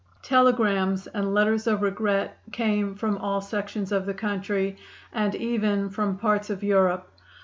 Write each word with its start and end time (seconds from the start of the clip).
Telegrams 0.23 1.05
and 1.05 1.31
letters 1.31 1.67
of 1.67 1.83
regret 1.83 2.39
came 2.51 2.95
from 2.95 3.19
all 3.19 3.39
sections 3.39 3.91
of 3.91 4.07
the 4.07 4.15
country, 4.15 4.75
and 5.13 5.35
even 5.35 5.91
from 5.91 6.17
parts 6.17 6.49
of 6.49 6.63
Europe. 6.63 7.11